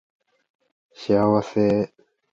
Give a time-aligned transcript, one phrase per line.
[0.95, 1.93] 幸せ